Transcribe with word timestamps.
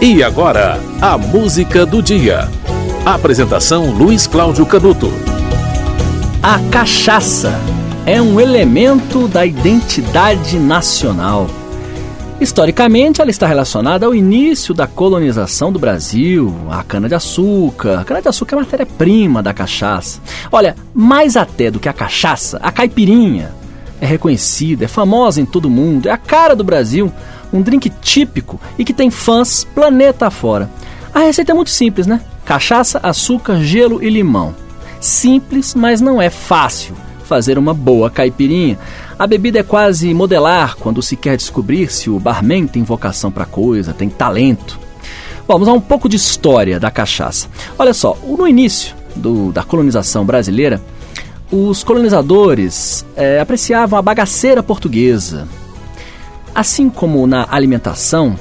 E 0.00 0.22
agora, 0.22 0.78
a 1.00 1.16
música 1.16 1.86
do 1.86 2.02
dia. 2.02 2.50
Apresentação 3.02 3.92
Luiz 3.92 4.26
Cláudio 4.26 4.66
Canuto. 4.66 5.10
A 6.42 6.60
cachaça 6.70 7.58
é 8.04 8.20
um 8.20 8.38
elemento 8.38 9.26
da 9.26 9.46
identidade 9.46 10.58
nacional. 10.58 11.48
Historicamente, 12.38 13.22
ela 13.22 13.30
está 13.30 13.46
relacionada 13.46 14.04
ao 14.04 14.14
início 14.14 14.74
da 14.74 14.86
colonização 14.86 15.72
do 15.72 15.78
Brasil, 15.78 16.54
a 16.70 16.84
cana-de-açúcar. 16.84 18.00
A 18.00 18.04
cana-de-açúcar 18.04 18.56
é 18.56 18.60
matéria-prima 18.60 19.42
da 19.42 19.54
cachaça. 19.54 20.20
Olha, 20.52 20.76
mais 20.92 21.38
até 21.38 21.70
do 21.70 21.80
que 21.80 21.88
a 21.88 21.94
cachaça, 21.94 22.58
a 22.62 22.70
caipirinha 22.70 23.50
é 24.00 24.06
reconhecida, 24.06 24.84
é 24.84 24.88
famosa 24.88 25.40
em 25.40 25.46
todo 25.46 25.70
mundo, 25.70 26.08
é 26.08 26.12
a 26.12 26.18
cara 26.18 26.54
do 26.54 26.64
Brasil 26.64 27.12
um 27.52 27.62
drink 27.62 27.90
típico 28.02 28.60
e 28.78 28.84
que 28.84 28.92
tem 28.92 29.10
fãs 29.10 29.64
planeta 29.64 30.26
afora. 30.26 30.70
A 31.14 31.20
receita 31.20 31.52
é 31.52 31.54
muito 31.54 31.70
simples, 31.70 32.06
né? 32.06 32.20
Cachaça, 32.44 33.00
açúcar, 33.02 33.62
gelo 33.62 34.02
e 34.02 34.10
limão. 34.10 34.54
Simples, 35.00 35.74
mas 35.74 36.00
não 36.00 36.20
é 36.20 36.30
fácil 36.30 36.94
fazer 37.24 37.58
uma 37.58 37.74
boa 37.74 38.10
caipirinha. 38.10 38.78
A 39.18 39.26
bebida 39.26 39.58
é 39.58 39.62
quase 39.62 40.12
modelar 40.12 40.76
quando 40.76 41.02
se 41.02 41.16
quer 41.16 41.36
descobrir 41.36 41.90
se 41.90 42.10
o 42.10 42.20
barman 42.20 42.66
tem 42.66 42.82
vocação 42.82 43.30
para 43.30 43.46
coisa, 43.46 43.94
tem 43.94 44.08
talento. 44.08 44.78
Vamos 45.48 45.68
a 45.68 45.72
um 45.72 45.80
pouco 45.80 46.08
de 46.08 46.16
história 46.16 46.78
da 46.78 46.90
cachaça. 46.90 47.48
Olha 47.78 47.94
só, 47.94 48.16
no 48.24 48.46
início 48.46 48.94
do, 49.14 49.52
da 49.52 49.62
colonização 49.62 50.24
brasileira, 50.24 50.80
os 51.50 51.84
colonizadores 51.84 53.04
é, 53.16 53.40
apreciavam 53.40 53.98
a 53.98 54.02
bagaceira 54.02 54.62
portuguesa, 54.62 55.46
Assim 56.56 56.88
como 56.88 57.26
na 57.26 57.46
alimentação, 57.50 58.34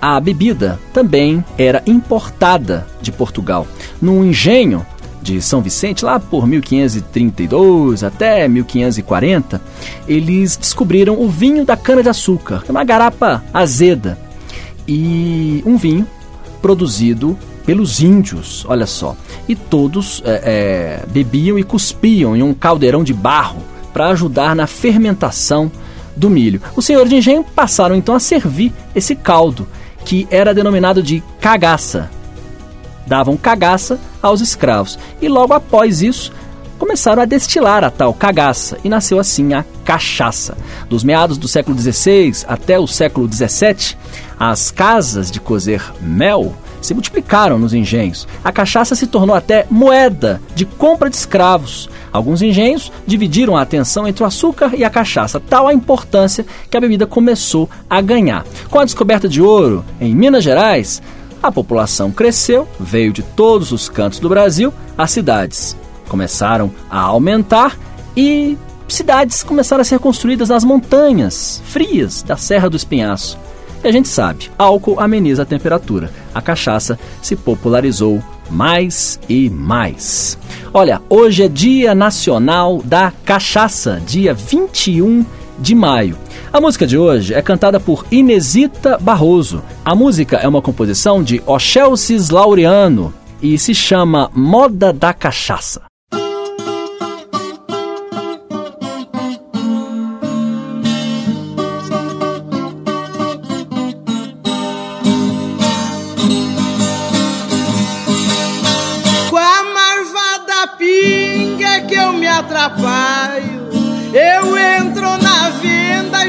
a 0.00 0.20
bebida 0.20 0.78
também 0.92 1.44
era 1.58 1.82
importada 1.84 2.86
de 3.02 3.10
Portugal. 3.10 3.66
Num 4.00 4.24
engenho 4.24 4.86
de 5.20 5.42
São 5.42 5.60
Vicente, 5.60 6.04
lá 6.04 6.20
por 6.20 6.46
1532 6.46 8.04
até 8.04 8.46
1540, 8.46 9.60
eles 10.06 10.56
descobriram 10.56 11.20
o 11.20 11.28
vinho 11.28 11.64
da 11.64 11.76
cana-de-açúcar, 11.76 12.62
é 12.68 12.70
uma 12.70 12.84
garapa 12.84 13.42
azeda, 13.52 14.16
e 14.86 15.60
um 15.66 15.76
vinho 15.76 16.06
produzido 16.62 17.36
pelos 17.64 18.00
índios, 18.00 18.64
olha 18.68 18.86
só. 18.86 19.16
E 19.48 19.54
todos 19.54 20.22
é, 20.24 21.02
é, 21.04 21.06
bebiam 21.10 21.58
e 21.58 21.62
cuspiam 21.62 22.36
em 22.36 22.42
um 22.42 22.54
caldeirão 22.54 23.04
de 23.04 23.12
barro 23.12 23.62
para 23.92 24.08
ajudar 24.08 24.54
na 24.54 24.66
fermentação 24.66 25.70
do 26.16 26.30
milho. 26.30 26.60
Os 26.76 26.84
senhores 26.84 27.10
de 27.10 27.16
engenho 27.16 27.44
passaram 27.44 27.94
então 27.94 28.14
a 28.14 28.20
servir 28.20 28.72
esse 28.94 29.14
caldo, 29.14 29.66
que 30.04 30.26
era 30.30 30.54
denominado 30.54 31.02
de 31.02 31.22
cagaça. 31.40 32.10
Davam 33.06 33.36
cagaça 33.36 33.98
aos 34.22 34.40
escravos. 34.40 34.98
E 35.20 35.28
logo 35.28 35.52
após 35.52 36.02
isso, 36.02 36.32
começaram 36.78 37.22
a 37.22 37.26
destilar 37.26 37.84
a 37.84 37.90
tal 37.90 38.14
cagaça 38.14 38.78
e 38.82 38.88
nasceu 38.88 39.18
assim 39.18 39.52
a 39.52 39.64
cachaça. 39.84 40.56
Dos 40.88 41.04
meados 41.04 41.36
do 41.36 41.46
século 41.46 41.78
XVI 41.78 42.44
até 42.48 42.78
o 42.78 42.86
século 42.86 43.30
XVII, 43.30 43.96
as 44.38 44.70
casas 44.70 45.30
de 45.30 45.38
cozer 45.40 45.82
mel 46.00 46.54
se 46.80 46.94
multiplicaram 46.94 47.58
nos 47.58 47.74
engenhos. 47.74 48.26
A 48.44 48.52
cachaça 48.52 48.94
se 48.94 49.06
tornou 49.06 49.34
até 49.34 49.66
moeda 49.70 50.40
de 50.54 50.64
compra 50.64 51.10
de 51.10 51.16
escravos. 51.16 51.88
Alguns 52.12 52.42
engenhos 52.42 52.90
dividiram 53.06 53.56
a 53.56 53.62
atenção 53.62 54.06
entre 54.06 54.22
o 54.22 54.26
açúcar 54.26 54.72
e 54.74 54.84
a 54.84 54.90
cachaça, 54.90 55.40
tal 55.40 55.68
a 55.68 55.74
importância 55.74 56.44
que 56.70 56.76
a 56.76 56.80
bebida 56.80 57.06
começou 57.06 57.68
a 57.88 58.00
ganhar. 58.00 58.44
Com 58.68 58.78
a 58.78 58.84
descoberta 58.84 59.28
de 59.28 59.40
ouro 59.40 59.84
em 60.00 60.14
Minas 60.14 60.44
Gerais, 60.44 61.02
a 61.42 61.50
população 61.50 62.10
cresceu, 62.10 62.68
veio 62.78 63.12
de 63.12 63.22
todos 63.22 63.72
os 63.72 63.88
cantos 63.88 64.18
do 64.18 64.28
Brasil, 64.28 64.72
as 64.96 65.10
cidades 65.10 65.76
começaram 66.08 66.70
a 66.90 67.00
aumentar 67.00 67.78
e 68.16 68.58
cidades 68.88 69.42
começaram 69.42 69.80
a 69.80 69.84
ser 69.84 69.98
construídas 70.00 70.48
nas 70.48 70.64
montanhas 70.64 71.62
frias 71.64 72.22
da 72.22 72.36
Serra 72.36 72.68
do 72.68 72.76
Espinhaço. 72.76 73.38
E 73.82 73.88
a 73.88 73.92
gente 73.92 74.08
sabe, 74.08 74.50
álcool 74.58 75.00
ameniza 75.00 75.42
a 75.42 75.46
temperatura. 75.46 76.10
A 76.34 76.42
cachaça 76.42 76.98
se 77.22 77.34
popularizou 77.34 78.22
mais 78.50 79.18
e 79.28 79.48
mais. 79.48 80.38
Olha, 80.72 81.00
hoje 81.08 81.44
é 81.44 81.48
Dia 81.48 81.94
Nacional 81.94 82.82
da 82.84 83.12
Cachaça, 83.24 84.00
dia 84.06 84.34
21 84.34 85.24
de 85.58 85.74
maio. 85.74 86.16
A 86.52 86.60
música 86.60 86.86
de 86.86 86.98
hoje 86.98 87.32
é 87.32 87.40
cantada 87.40 87.78
por 87.78 88.04
Inesita 88.10 88.98
Barroso. 88.98 89.62
A 89.84 89.94
música 89.94 90.36
é 90.36 90.48
uma 90.48 90.60
composição 90.60 91.22
de 91.22 91.40
Ochelsis 91.46 92.30
Laureano 92.30 93.14
e 93.42 93.56
se 93.58 93.74
chama 93.74 94.30
Moda 94.34 94.92
da 94.92 95.14
Cachaça. 95.14 95.89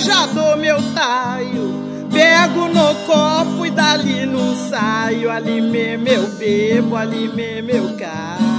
Já 0.00 0.26
dou 0.26 0.56
meu 0.56 0.80
taio. 0.94 2.08
Pego 2.10 2.66
no 2.68 2.94
copo 3.06 3.66
e 3.66 3.70
dali 3.70 4.26
não 4.26 4.56
saio. 4.68 5.30
Ali 5.30 5.60
mesmo 5.60 6.08
eu 6.08 6.26
bebo, 6.28 6.96
ali 6.96 7.28
mesmo 7.28 7.70
eu 7.70 7.96
caio. 7.96 8.50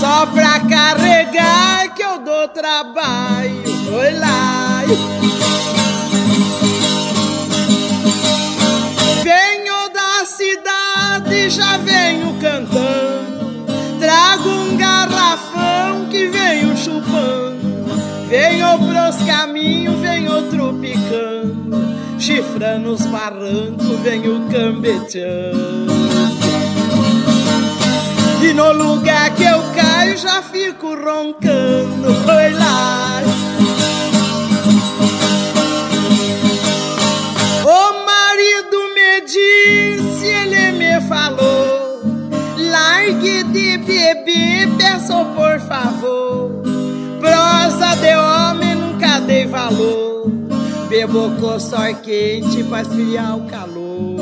Só 0.00 0.26
pra 0.26 0.60
carregar 0.60 1.94
que 1.94 2.02
eu 2.02 2.18
dou 2.18 2.48
trabalho. 2.48 3.62
Oi 3.92 4.12
lá. 4.18 4.82
Pros 19.04 19.22
caminhos, 19.26 20.00
venho 20.00 20.48
tropicando. 20.48 21.76
Chifrando 22.18 22.94
os 22.94 23.04
barrancos, 23.04 24.00
venho 24.02 24.48
cambeteando. 24.50 25.92
E 28.42 28.54
no 28.54 28.72
lugar 28.72 29.34
que 29.34 29.44
eu 29.44 29.62
caio, 29.74 30.16
já 30.16 30.40
fico 30.40 30.94
roncando. 30.94 32.08
Oi 32.34 32.52
lá. 32.54 33.20
Valor. 49.46 50.30
Bebo 50.88 51.30
com 51.40 51.58
sol 51.58 51.94
quente 52.02 52.62
pra 52.64 52.82
esfriar 52.82 53.36
o 53.36 53.46
calor. 53.46 54.16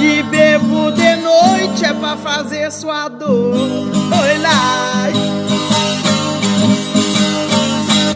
E 0.00 0.22
bebo 0.22 0.92
de 0.92 1.16
noite 1.16 1.84
é 1.84 1.92
pra 1.92 2.16
fazer 2.16 2.70
sua 2.70 3.08
dor. 3.08 3.54
Oi 3.54 4.38
lá. 4.38 5.08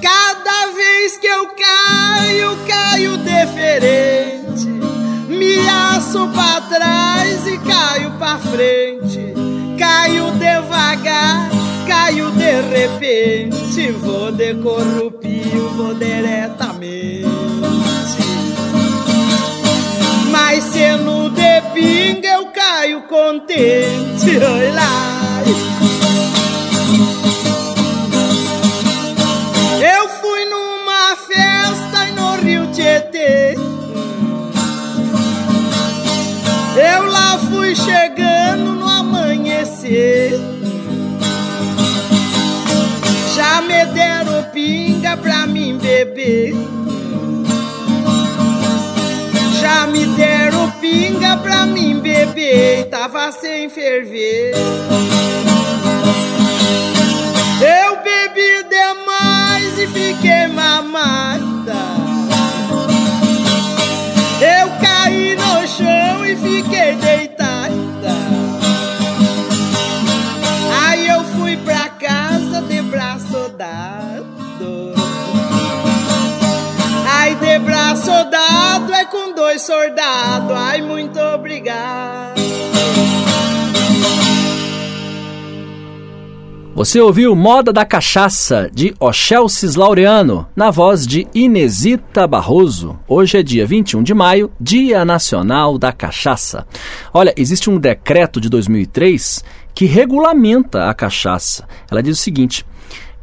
Cada 0.00 0.72
vez 0.74 1.16
que 1.16 1.26
eu 1.26 1.48
caio, 1.48 2.56
caio 2.68 3.16
diferente. 3.18 4.66
Me 5.28 5.68
aço 5.68 6.28
pra 6.28 6.60
trás 6.60 7.46
e 7.46 7.58
caio 7.58 8.10
pra 8.12 8.38
frente. 8.38 8.99
Repente. 12.60 13.90
Vou 13.92 14.30
de 14.32 14.54
corrupio, 14.54 15.68
vou 15.76 15.94
diretamente. 15.94 17.24
Mas 20.30 20.64
sendo 20.64 21.30
de 21.30 21.60
pinga 21.72 22.28
eu 22.28 22.46
caio 22.46 23.02
contente. 23.02 24.30
Oi 24.30 24.70
lá. 24.72 25.42
Eu 29.82 30.08
fui 30.08 30.44
numa 30.46 31.16
festa 31.16 32.06
no 32.14 32.36
Rio 32.42 32.66
Tietê. 32.72 33.54
Eu 36.76 37.06
lá 37.06 37.38
fui 37.50 37.74
chegando 37.74 38.74
no 38.76 38.88
amanhecer. 38.88 40.59
me 43.70 43.84
deram 43.86 44.42
pinga 44.52 45.16
pra 45.16 45.46
mim 45.46 45.78
beber. 45.78 46.54
Já 49.60 49.86
me 49.86 50.06
deram 50.06 50.70
pinga 50.80 51.36
pra 51.36 51.66
mim 51.66 52.00
beber, 52.00 52.86
tava 52.86 53.30
sem 53.30 53.70
ferver. 53.70 54.54
Com 79.60 79.66
dois 79.66 79.66
soldados. 79.66 80.50
Ai, 80.52 80.82
muito 80.82 81.18
obrigado. 81.18 82.40
Você 86.74 86.98
ouviu 86.98 87.36
Moda 87.36 87.72
da 87.72 87.84
Cachaça, 87.84 88.70
de 88.72 88.94
Ochelsis 88.98 89.74
Laureano, 89.74 90.46
na 90.56 90.70
voz 90.70 91.06
de 91.06 91.26
Inesita 91.34 92.26
Barroso. 92.26 92.98
Hoje 93.06 93.38
é 93.38 93.42
dia 93.42 93.66
21 93.66 94.02
de 94.02 94.14
maio, 94.14 94.50
Dia 94.58 95.04
Nacional 95.04 95.76
da 95.76 95.92
Cachaça. 95.92 96.66
Olha, 97.12 97.34
existe 97.36 97.68
um 97.68 97.78
decreto 97.78 98.40
de 98.40 98.48
2003 98.48 99.44
que 99.74 99.84
regulamenta 99.84 100.88
a 100.88 100.94
cachaça. 100.94 101.66
Ela 101.90 102.02
diz 102.02 102.18
o 102.18 102.22
seguinte: 102.22 102.64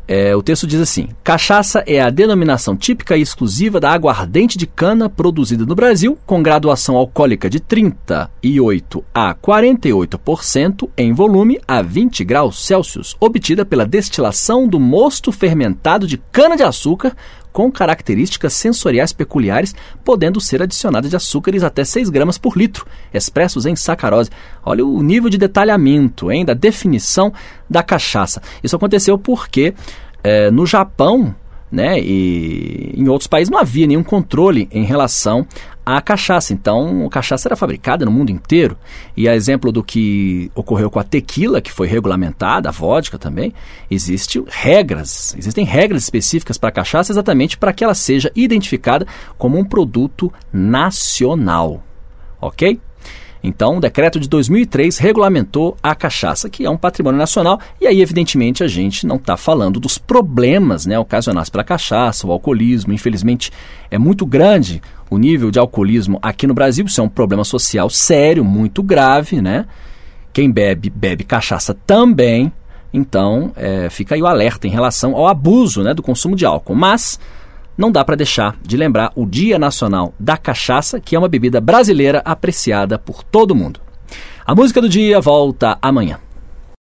é, 0.08 0.34
o 0.36 0.42
texto 0.42 0.66
diz 0.66 0.80
assim: 0.80 1.10
cachaça 1.24 1.84
é 1.86 2.00
a 2.00 2.10
denominação 2.10 2.78
típica 2.78 3.18
e 3.18 3.22
exclusiva 3.22 3.80
da 3.80 3.92
aguardente 3.92 4.58
de 4.58 4.66
cana 4.66 5.10
produzida 5.10 5.66
no 5.66 5.76
Brasil, 5.76 6.18
com 6.26 6.42
graduação 6.42 6.96
alcoólica 6.96 7.50
de 7.50 7.60
38 7.60 9.04
a 9.14 9.36
48% 9.36 10.90
em 10.98 11.14
volume 11.14 11.60
a 11.68 11.82
20 11.82 12.24
graus 12.24 12.66
Celsius, 12.66 13.18
obtida 13.20 13.66
pela 13.66 13.86
destilação 13.86 14.68
do 14.68 14.80
mosto 14.80 15.32
fermentado 15.32 16.08
de 16.08 16.18
cana-de-açúcar 16.32 17.14
com 17.58 17.72
características 17.72 18.54
sensoriais 18.54 19.12
peculiares, 19.12 19.74
podendo 20.06 20.40
ser 20.40 20.62
adicionada 20.62 21.10
de 21.10 21.16
açúcares 21.16 21.64
até 21.64 21.84
6 21.84 22.12
gramas 22.12 22.38
por 22.38 22.56
litro, 22.56 22.86
expressos 23.12 23.66
em 23.66 23.76
sacarose. 23.76 24.30
Olha 24.64 24.86
o 24.86 25.02
nível 25.02 25.28
de 25.28 25.40
detalhamento, 25.40 26.32
hein, 26.32 26.46
da 26.46 26.54
definição 26.54 27.34
da 27.68 27.82
cachaça. 27.82 28.44
Isso 28.64 28.76
aconteceu 28.76 29.18
porque 29.18 29.74
é, 30.24 30.52
no 30.52 30.68
Japão 30.68 31.36
né? 31.72 32.00
E 32.00 32.94
em 32.96 33.10
outros 33.10 33.28
países 33.28 33.50
não 33.50 33.60
havia 33.60 33.88
nenhum 33.88 34.04
controle 34.04 34.70
em 34.72 34.86
relação 34.86 35.46
à 35.88 36.02
cachaça. 36.02 36.52
Então, 36.52 37.06
a 37.06 37.10
cachaça 37.10 37.48
era 37.48 37.56
fabricada 37.56 38.04
no 38.04 38.12
mundo 38.12 38.30
inteiro. 38.30 38.78
E 39.16 39.30
a 39.30 39.34
exemplo 39.34 39.72
do 39.72 39.82
que 39.82 40.52
ocorreu 40.54 40.92
com 40.92 41.00
a 41.00 41.04
tequila, 41.04 41.62
que 41.62 41.72
foi 41.72 41.88
regulamentada, 41.88 42.68
a 42.68 42.72
vodka 42.74 43.18
também, 43.18 43.54
existem 43.90 44.44
regras, 44.50 45.34
existem 45.38 45.64
regras 45.64 46.04
específicas 46.04 46.58
para 46.58 46.68
a 46.68 46.74
cachaça 46.74 47.14
exatamente 47.14 47.58
para 47.58 47.72
que 47.72 47.86
ela 47.86 47.96
seja 47.96 48.30
identificada 48.36 49.08
como 49.38 49.58
um 49.58 49.64
produto 49.64 50.32
nacional. 50.52 51.82
OK? 52.42 52.82
Então, 53.42 53.78
o 53.78 53.80
decreto 53.80 54.20
de 54.20 54.28
2003 54.28 54.98
regulamentou 54.98 55.78
a 55.82 55.96
cachaça, 55.96 56.50
que 56.50 56.66
é 56.66 56.70
um 56.70 56.76
patrimônio 56.76 57.18
nacional, 57.18 57.62
e 57.80 57.88
aí, 57.88 58.02
evidentemente, 58.02 58.62
a 58.62 58.68
gente 58.68 59.08
não 59.08 59.16
está 59.16 59.38
falando 59.38 59.80
dos 59.80 59.98
problemas 59.98 60.86
né, 60.86 61.00
ocasionados 61.00 61.50
pela 61.50 61.64
cachaça, 61.64 62.28
o 62.28 62.32
alcoolismo. 62.32 62.92
Infelizmente, 62.92 63.52
é 63.90 63.98
muito 63.98 64.26
grande 64.26 64.82
o 65.10 65.18
nível 65.18 65.52
de 65.52 65.60
alcoolismo 65.60 66.20
aqui 66.22 66.46
no 66.46 66.54
Brasil, 66.54 66.86
isso 66.86 67.00
é 67.00 67.04
um 67.04 67.10
problema 67.10 67.44
social 67.44 67.90
sério, 67.90 68.44
muito 68.44 68.84
grave, 68.84 69.42
né? 69.42 69.66
Quem 70.34 70.52
bebe, 70.52 70.90
bebe 70.90 71.24
cachaça 71.24 71.76
também. 71.86 72.52
Então, 72.94 73.52
é, 73.56 73.90
fica 73.90 74.16
aí 74.16 74.22
o 74.22 74.28
alerta 74.28 74.68
em 74.68 74.72
relação 74.72 75.16
ao 75.16 75.28
abuso 75.28 75.84
né, 75.84 75.94
do 75.94 76.02
consumo 76.02 76.36
de 76.36 76.46
álcool. 76.46 76.76
Mas 76.76 77.20
não 77.78 77.92
dá 77.92 78.04
para 78.04 78.16
deixar 78.16 78.56
de 78.62 78.78
lembrar 78.78 79.12
o 79.16 79.26
Dia 79.26 79.60
Nacional 79.60 80.14
da 80.20 80.38
Cachaça, 80.38 81.00
que 81.00 81.16
é 81.16 81.20
uma 81.20 81.28
bebida 81.28 81.62
brasileira 81.62 82.22
apreciada 82.26 82.98
por 82.98 83.24
todo 83.24 83.56
mundo. 83.56 83.80
A 84.46 84.56
música 84.56 84.82
do 84.82 84.90
dia 84.90 85.20
volta 85.20 85.78
amanhã. 85.82 86.20